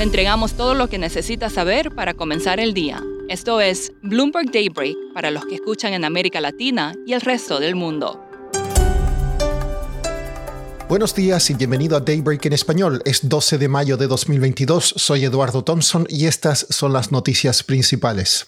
Le 0.00 0.04
entregamos 0.04 0.54
todo 0.54 0.72
lo 0.72 0.88
que 0.88 0.96
necesita 0.96 1.50
saber 1.50 1.94
para 1.94 2.14
comenzar 2.14 2.58
el 2.58 2.72
día. 2.72 3.04
Esto 3.28 3.60
es 3.60 3.92
Bloomberg 4.02 4.50
Daybreak 4.50 4.96
para 5.12 5.30
los 5.30 5.44
que 5.44 5.56
escuchan 5.56 5.92
en 5.92 6.06
América 6.06 6.40
Latina 6.40 6.94
y 7.06 7.12
el 7.12 7.20
resto 7.20 7.60
del 7.60 7.74
mundo. 7.74 8.18
Buenos 10.88 11.14
días 11.14 11.50
y 11.50 11.54
bienvenido 11.54 11.98
a 11.98 12.00
Daybreak 12.00 12.46
en 12.46 12.54
español. 12.54 13.02
Es 13.04 13.28
12 13.28 13.58
de 13.58 13.68
mayo 13.68 13.98
de 13.98 14.06
2022. 14.06 14.94
Soy 14.96 15.26
Eduardo 15.26 15.64
Thompson 15.64 16.06
y 16.08 16.24
estas 16.24 16.66
son 16.70 16.94
las 16.94 17.12
noticias 17.12 17.62
principales. 17.62 18.46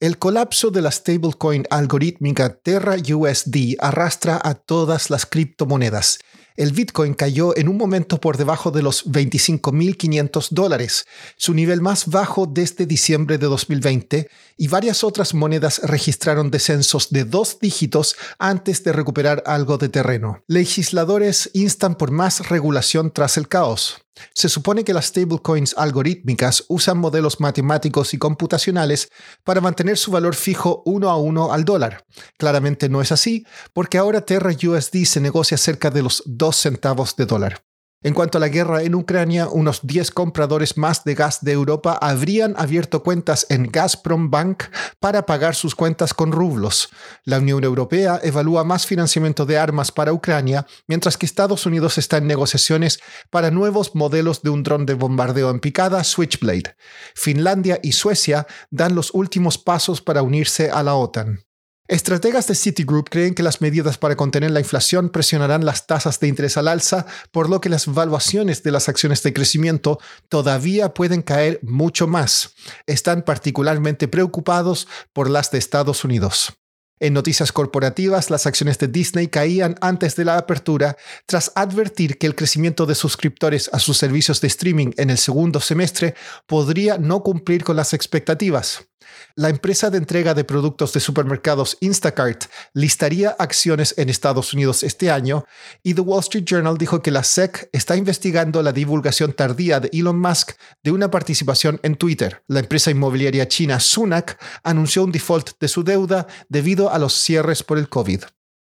El 0.00 0.18
colapso 0.18 0.72
de 0.72 0.82
la 0.82 0.90
stablecoin 0.90 1.64
algorítmica 1.70 2.58
Terra 2.58 2.96
USD 2.96 3.76
arrastra 3.78 4.40
a 4.42 4.54
todas 4.54 5.10
las 5.10 5.26
criptomonedas 5.26 6.18
el 6.58 6.72
Bitcoin 6.72 7.14
cayó 7.14 7.56
en 7.56 7.68
un 7.68 7.76
momento 7.76 8.20
por 8.20 8.36
debajo 8.36 8.72
de 8.72 8.82
los 8.82 9.06
25.500 9.06 10.48
dólares, 10.50 11.06
su 11.36 11.54
nivel 11.54 11.80
más 11.80 12.06
bajo 12.08 12.46
desde 12.46 12.84
diciembre 12.84 13.38
de 13.38 13.46
2020, 13.46 14.28
y 14.56 14.66
varias 14.66 15.04
otras 15.04 15.34
monedas 15.34 15.80
registraron 15.84 16.50
descensos 16.50 17.10
de 17.10 17.24
dos 17.24 17.60
dígitos 17.60 18.16
antes 18.40 18.82
de 18.82 18.92
recuperar 18.92 19.44
algo 19.46 19.78
de 19.78 19.88
terreno. 19.88 20.42
Legisladores 20.48 21.48
instan 21.54 21.94
por 21.94 22.10
más 22.10 22.48
regulación 22.48 23.12
tras 23.12 23.36
el 23.36 23.46
caos. 23.46 24.02
Se 24.34 24.48
supone 24.48 24.84
que 24.84 24.94
las 24.94 25.06
stablecoins 25.06 25.74
algorítmicas 25.76 26.64
usan 26.68 26.98
modelos 26.98 27.40
matemáticos 27.40 28.14
y 28.14 28.18
computacionales 28.18 29.10
para 29.44 29.60
mantener 29.60 29.96
su 29.96 30.10
valor 30.10 30.34
fijo 30.34 30.82
uno 30.86 31.10
a 31.10 31.16
uno 31.16 31.52
al 31.52 31.64
dólar. 31.64 32.04
Claramente 32.36 32.88
no 32.88 33.00
es 33.00 33.12
así, 33.12 33.46
porque 33.72 33.98
ahora 33.98 34.22
Terra 34.22 34.50
USD 34.50 35.04
se 35.04 35.20
negocia 35.20 35.56
cerca 35.56 35.90
de 35.90 36.02
los 36.02 36.22
2 36.26 36.47
centavos 36.56 37.16
de 37.16 37.26
dólar. 37.26 37.62
En 38.00 38.14
cuanto 38.14 38.38
a 38.38 38.40
la 38.40 38.46
guerra 38.46 38.84
en 38.84 38.94
Ucrania, 38.94 39.48
unos 39.48 39.80
10 39.82 40.12
compradores 40.12 40.76
más 40.76 41.02
de 41.02 41.16
gas 41.16 41.42
de 41.42 41.50
Europa 41.50 41.98
habrían 42.00 42.54
abierto 42.56 43.02
cuentas 43.02 43.44
en 43.48 43.72
Gazprom 43.72 44.30
Bank 44.30 44.62
para 45.00 45.26
pagar 45.26 45.56
sus 45.56 45.74
cuentas 45.74 46.14
con 46.14 46.30
rublos. 46.30 46.90
La 47.24 47.38
Unión 47.38 47.64
Europea 47.64 48.20
evalúa 48.22 48.62
más 48.62 48.86
financiamiento 48.86 49.46
de 49.46 49.58
armas 49.58 49.90
para 49.90 50.12
Ucrania, 50.12 50.64
mientras 50.86 51.16
que 51.16 51.26
Estados 51.26 51.66
Unidos 51.66 51.98
está 51.98 52.18
en 52.18 52.28
negociaciones 52.28 53.00
para 53.30 53.50
nuevos 53.50 53.96
modelos 53.96 54.42
de 54.42 54.50
un 54.50 54.62
dron 54.62 54.86
de 54.86 54.94
bombardeo 54.94 55.50
en 55.50 55.58
picada 55.58 56.04
Switchblade. 56.04 56.76
Finlandia 57.16 57.80
y 57.82 57.92
Suecia 57.92 58.46
dan 58.70 58.94
los 58.94 59.12
últimos 59.12 59.58
pasos 59.58 60.02
para 60.02 60.22
unirse 60.22 60.70
a 60.70 60.84
la 60.84 60.94
OTAN. 60.94 61.47
Estrategas 61.88 62.46
de 62.46 62.54
Citigroup 62.54 63.08
creen 63.08 63.34
que 63.34 63.42
las 63.42 63.62
medidas 63.62 63.96
para 63.96 64.14
contener 64.14 64.50
la 64.50 64.60
inflación 64.60 65.08
presionarán 65.08 65.64
las 65.64 65.86
tasas 65.86 66.20
de 66.20 66.28
interés 66.28 66.58
al 66.58 66.68
alza, 66.68 67.06
por 67.32 67.48
lo 67.48 67.62
que 67.62 67.70
las 67.70 67.86
valuaciones 67.86 68.62
de 68.62 68.72
las 68.72 68.90
acciones 68.90 69.22
de 69.22 69.32
crecimiento 69.32 69.98
todavía 70.28 70.92
pueden 70.92 71.22
caer 71.22 71.60
mucho 71.62 72.06
más. 72.06 72.54
Están 72.86 73.22
particularmente 73.22 74.06
preocupados 74.06 74.86
por 75.14 75.30
las 75.30 75.50
de 75.50 75.56
Estados 75.56 76.04
Unidos. 76.04 76.52
En 77.00 77.14
noticias 77.14 77.52
corporativas, 77.52 78.28
las 78.28 78.46
acciones 78.46 78.76
de 78.78 78.88
Disney 78.88 79.28
caían 79.28 79.76
antes 79.80 80.14
de 80.14 80.26
la 80.26 80.36
apertura 80.36 80.98
tras 81.24 81.52
advertir 81.54 82.18
que 82.18 82.26
el 82.26 82.34
crecimiento 82.34 82.84
de 82.84 82.96
suscriptores 82.96 83.70
a 83.72 83.78
sus 83.78 83.96
servicios 83.96 84.42
de 84.42 84.48
streaming 84.48 84.90
en 84.98 85.08
el 85.08 85.16
segundo 85.16 85.58
semestre 85.58 86.14
podría 86.46 86.98
no 86.98 87.22
cumplir 87.22 87.64
con 87.64 87.76
las 87.76 87.94
expectativas 87.94 88.87
la 89.36 89.48
empresa 89.48 89.90
de 89.90 89.98
entrega 89.98 90.34
de 90.34 90.44
productos 90.44 90.92
de 90.92 91.00
supermercados 91.00 91.76
Instacart 91.80 92.44
listaría 92.74 93.30
acciones 93.30 93.94
en 93.96 94.08
Estados 94.08 94.52
Unidos 94.52 94.82
este 94.82 95.10
año 95.10 95.44
y 95.82 95.94
The 95.94 96.00
Wall 96.00 96.20
Street 96.20 96.44
Journal 96.44 96.78
dijo 96.78 97.02
que 97.02 97.10
la 97.10 97.22
SEC 97.22 97.68
está 97.72 97.96
investigando 97.96 98.62
la 98.62 98.72
divulgación 98.72 99.32
tardía 99.32 99.80
de 99.80 99.90
Elon 99.92 100.18
Musk 100.18 100.52
de 100.82 100.92
una 100.92 101.10
participación 101.10 101.80
en 101.82 101.96
Twitter. 101.96 102.42
La 102.48 102.60
empresa 102.60 102.90
inmobiliaria 102.90 103.48
china 103.48 103.80
Sunac 103.80 104.38
anunció 104.62 105.04
un 105.04 105.12
default 105.12 105.50
de 105.60 105.68
su 105.68 105.84
deuda 105.84 106.26
debido 106.48 106.92
a 106.92 106.98
los 106.98 107.14
cierres 107.14 107.62
por 107.62 107.78
el 107.78 107.88
COVID. 107.88 108.22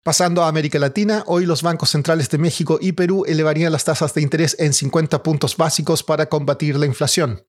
Pasando 0.05 0.43
a 0.43 0.49
América 0.49 0.77
Latina, 0.77 1.23
hoy 1.25 1.47
los 1.47 1.63
bancos 1.63 1.89
centrales 1.89 2.29
de 2.29 2.37
México 2.37 2.77
y 2.79 2.91
Perú 2.91 3.25
elevarían 3.25 3.71
las 3.71 3.85
tasas 3.85 4.13
de 4.13 4.21
interés 4.21 4.55
en 4.59 4.71
50 4.71 5.23
puntos 5.23 5.57
básicos 5.57 6.03
para 6.03 6.29
combatir 6.29 6.77
la 6.77 6.85
inflación. 6.85 7.43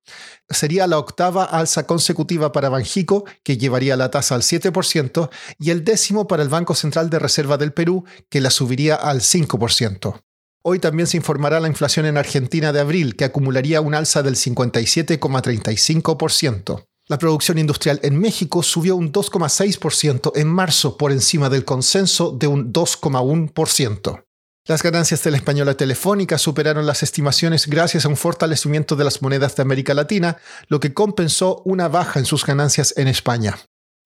Sería 0.49 0.87
la 0.87 0.99
octava 0.99 1.45
alza 1.45 1.87
consecutiva 1.87 2.53
para 2.53 2.71
Banjico, 2.71 3.27
que 3.45 3.59
llevaría 3.59 3.95
la 3.95 4.11
tasa 4.11 4.37
al 4.37 4.41
7%, 4.41 5.29
y 5.59 5.69
el 5.69 5.85
décimo 5.85 6.27
para 6.27 6.43
el 6.43 6.49
Banco 6.49 6.75
Central 6.75 7.11
de 7.11 7.19
Reserva 7.19 7.59
del 7.59 7.75
Perú, 7.75 8.07
que 8.31 8.41
la 8.41 8.49
subiría 8.49 8.95
al 8.95 9.21
5%. 9.21 10.23
Hoy 10.63 10.79
también 10.79 11.09
se 11.09 11.19
informará 11.19 11.61
la 11.61 11.69
inflación 11.69 12.07
en 12.07 12.17
Argentina 12.17 12.73
de 12.73 12.81
abril, 12.81 13.17
que 13.17 13.27
acumularía 13.27 13.83
un 13.83 13.95
alza 13.95 14.23
del 14.23 14.37
57,35%. 14.37 16.87
La 17.09 17.19
producción 17.19 17.57
industrial 17.59 18.01
en 18.03 18.19
México 18.19 18.65
subió 18.65 18.97
un 18.97 19.13
2,6% 19.13 20.33
en 20.35 20.49
marzo 20.49 20.97
por 20.97 21.13
encima 21.13 21.49
del 21.49 21.65
consenso 21.65 22.33
de 22.33 22.49
un 22.49 22.73
2,1%. 22.73 24.25
Las 24.67 24.83
ganancias 24.83 25.23
de 25.23 25.31
la 25.31 25.37
española 25.37 25.77
telefónica 25.77 26.37
superaron 26.37 26.85
las 26.85 27.05
estimaciones 27.05 27.69
gracias 27.69 28.05
a 28.05 28.09
un 28.09 28.17
fortalecimiento 28.17 28.97
de 28.97 29.05
las 29.05 29.23
monedas 29.23 29.55
de 29.55 29.63
América 29.63 29.95
Latina, 29.95 30.39
lo 30.67 30.81
que 30.81 30.93
compensó 30.95 31.63
una 31.65 31.87
baja 31.87 32.19
en 32.19 32.27
sus 32.27 32.45
ganancias 32.45 32.93
en 32.97 33.07
España. 33.07 33.57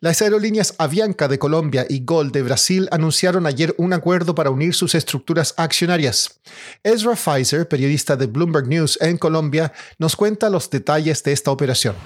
Las 0.03 0.21
aerolíneas 0.21 0.75
Avianca 0.77 1.27
de 1.29 1.39
Colombia 1.39 1.87
y 1.89 2.05
Gol 2.05 2.33
de 2.33 2.43
Brasil 2.43 2.87
anunciaron 2.91 3.47
ayer 3.47 3.75
un 3.79 3.95
acuerdo 3.95 4.35
para 4.35 4.51
unir 4.51 4.75
sus 4.75 4.95
estructuras 4.95 5.55
accionarias. 5.57 6.41
Ezra 6.83 7.17
Pfizer, 7.17 7.67
periodista 7.67 8.17
de 8.17 8.27
Bloomberg 8.27 8.67
News 8.67 8.99
en 9.01 9.17
Colombia, 9.17 9.73
nos 9.99 10.17
cuenta 10.17 10.51
los 10.51 10.69
detalles 10.69 11.23
de 11.23 11.33
esta 11.33 11.51
operación. 11.51 11.97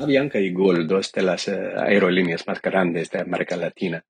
Avianca 0.00 0.38
y 0.38 0.52
Gol, 0.52 0.86
dos 0.86 1.10
de 1.12 1.22
las 1.22 1.48
eh, 1.48 1.72
aerolíneas 1.76 2.46
más 2.46 2.62
grandes 2.62 3.10
de 3.10 3.20
América 3.20 3.56
Latina, 3.56 4.04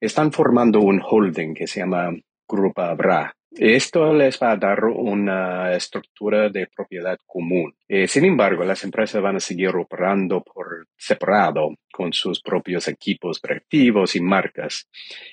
están 0.00 0.30
formando 0.30 0.80
un 0.80 1.02
holding 1.04 1.52
que 1.52 1.66
se 1.66 1.80
llama 1.80 2.10
Grupo 2.48 2.80
Abra. 2.82 3.34
Esto 3.50 4.12
les 4.14 4.40
va 4.40 4.52
a 4.52 4.56
dar 4.56 4.84
una 4.84 5.74
estructura 5.74 6.48
de 6.48 6.68
propiedad 6.68 7.18
común. 7.26 7.74
Eh, 7.88 8.06
sin 8.06 8.24
embargo, 8.24 8.64
las 8.64 8.84
empresas 8.84 9.20
van 9.20 9.36
a 9.36 9.40
seguir 9.40 9.70
operando 9.76 10.42
por 10.42 10.86
separado 10.96 11.74
con 11.92 12.12
sus 12.12 12.40
propios 12.40 12.88
equipos 12.88 13.40
directivos 13.42 14.14
y 14.16 14.20
marcas. 14.20 14.88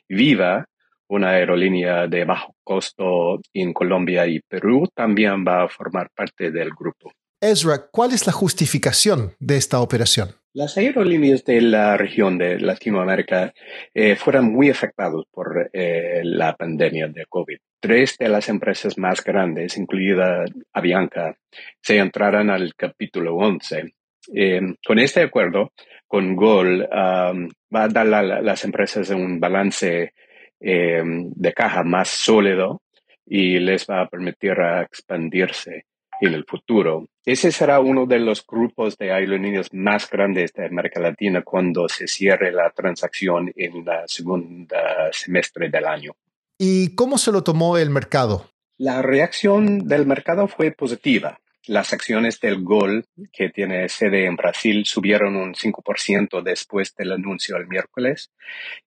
Viva, 0.07 0.65
una 1.07 1.29
aerolínea 1.29 2.07
de 2.07 2.25
bajo 2.25 2.55
costo 2.63 3.39
en 3.53 3.73
Colombia 3.73 4.27
y 4.27 4.41
Perú, 4.41 4.89
también 4.93 5.45
va 5.45 5.63
a 5.63 5.69
formar 5.69 6.09
parte 6.13 6.51
del 6.51 6.71
grupo. 6.71 7.11
Ezra, 7.41 7.87
¿cuál 7.89 8.11
es 8.11 8.27
la 8.27 8.33
justificación 8.33 9.31
de 9.39 9.55
esta 9.55 9.79
operación? 9.79 10.29
Las 10.51 10.77
aerolíneas 10.77 11.45
de 11.45 11.61
la 11.61 11.95
región 11.95 12.37
de 12.37 12.59
Latinoamérica 12.59 13.53
eh, 13.93 14.17
fueron 14.17 14.51
muy 14.51 14.69
afectadas 14.69 15.23
por 15.31 15.69
eh, 15.71 16.19
la 16.23 16.53
pandemia 16.57 17.07
de 17.07 17.25
COVID. 17.29 17.57
Tres 17.79 18.17
de 18.17 18.27
las 18.27 18.49
empresas 18.49 18.97
más 18.97 19.23
grandes, 19.23 19.77
incluida 19.77 20.43
Avianca, 20.73 21.37
se 21.81 21.99
entraron 21.99 22.49
al 22.49 22.75
capítulo 22.75 23.35
11. 23.37 23.93
Em, 24.33 24.75
con 24.85 24.99
este 24.99 25.21
acuerdo, 25.21 25.71
con 26.07 26.35
GOL, 26.35 26.89
va 26.91 27.83
a 27.83 27.87
dar 27.87 28.13
a 28.13 28.41
las 28.41 28.65
empresas 28.65 29.11
un 29.11 29.39
balance 29.39 30.13
de 30.59 31.53
caja 31.55 31.83
más 31.83 32.09
sólido 32.09 32.81
y 33.25 33.59
les 33.59 33.87
va 33.87 34.01
a 34.01 34.09
permitir 34.09 34.57
expandirse 34.83 35.85
en 36.21 36.33
el 36.33 36.45
futuro. 36.45 37.07
Ese 37.25 37.51
será 37.51 37.79
uno 37.79 38.05
de 38.05 38.19
los 38.19 38.45
grupos 38.45 38.97
de 38.97 39.11
aerolíneas 39.11 39.67
más 39.71 40.09
grandes 40.09 40.53
de 40.53 40.65
América 40.65 40.99
Latina 40.99 41.41
cuando 41.43 41.87
se 41.87 42.07
cierre 42.07 42.51
la 42.51 42.69
transacción 42.71 43.51
en 43.55 43.85
la 43.85 44.03
segunda 44.07 45.09
semestre 45.11 45.69
del 45.69 45.85
año. 45.85 46.13
¿Y 46.57 46.95
cómo 46.95 47.17
se 47.17 47.31
lo 47.31 47.43
tomó 47.43 47.77
el 47.77 47.89
mercado? 47.89 48.49
La 48.77 49.01
reacción 49.01 49.87
del 49.87 50.05
mercado 50.05 50.47
fue 50.47 50.71
positiva. 50.71 51.39
Las 51.67 51.93
acciones 51.93 52.39
del 52.39 52.63
GOL, 52.63 53.05
que 53.31 53.49
tiene 53.49 53.87
sede 53.89 54.25
en 54.25 54.35
Brasil, 54.35 54.85
subieron 54.85 55.35
un 55.35 55.53
5% 55.53 56.41
después 56.41 56.95
del 56.95 57.11
anuncio 57.11 57.57
el 57.57 57.67
miércoles 57.67 58.31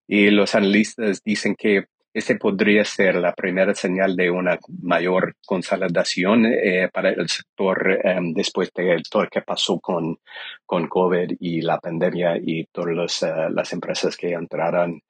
y 0.08 0.30
los 0.30 0.54
analistas 0.54 1.22
dicen 1.22 1.54
que 1.54 1.84
este 2.14 2.36
podría 2.36 2.84
ser 2.84 3.16
la 3.16 3.32
primera 3.32 3.74
señal 3.74 4.16
de 4.16 4.30
una 4.30 4.58
mayor 4.82 5.36
consolidación 5.46 6.46
eh, 6.46 6.88
para 6.92 7.10
el 7.10 7.28
sector 7.28 8.00
em, 8.04 8.34
después 8.34 8.70
de 8.74 9.00
todo 9.10 9.24
lo 9.24 9.28
que 9.30 9.42
pasó 9.42 9.78
con, 9.80 10.18
con 10.66 10.88
COVID 10.88 11.36
y 11.40 11.62
la 11.62 11.78
pandemia 11.78 12.36
y 12.36 12.66
todas 12.66 13.22
eh, 13.22 13.32
las 13.50 13.72
empresas 13.72 14.16
que 14.16 14.32
entraron 14.32 15.00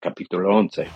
capítulo 0.00 0.56
11. 0.56 0.88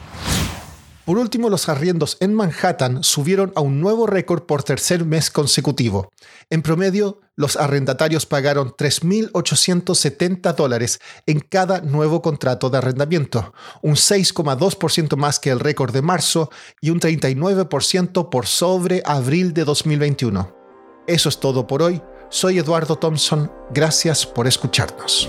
Por 1.05 1.19
último, 1.19 1.50
los 1.50 1.69
arriendos 1.69 2.17
en 2.20 2.32
Manhattan 2.32 3.03
subieron 3.03 3.53
a 3.56 3.61
un 3.61 3.81
nuevo 3.81 4.06
récord 4.06 4.44
por 4.44 4.62
tercer 4.62 5.05
mes 5.05 5.32
consecutivo. 5.32 6.12
En 6.49 6.62
promedio, 6.62 7.22
los 7.37 7.56
arrendatarios 7.56 8.26
pagaron 8.26 8.73
3.870 8.73 10.55
dólares 10.55 11.00
en 11.26 11.40
cada 11.40 11.81
nuevo 11.81 12.23
contrato 12.23 12.70
de 12.70 12.79
arrendamiento, 12.79 13.52
un 13.82 13.94
6,2% 13.94 15.17
más 15.17 15.40
que 15.40 15.50
el 15.50 15.61
récord 15.61 15.93
de 15.93 16.02
marzo 16.02 16.50
y 16.81 16.90
un 16.90 17.00
39% 17.00 18.29
por 18.29 18.46
sobre 18.46 19.02
abril 19.05 19.55
de 19.55 19.64
2021. 19.64 20.55
Eso 21.06 21.29
es 21.29 21.40
todo 21.40 21.67
por 21.67 21.82
hoy. 21.82 22.02
Soy 22.29 22.58
Eduardo 22.58 22.96
Thompson, 22.96 23.50
gracias 23.73 24.26
por 24.26 24.46
escucharnos. 24.46 25.29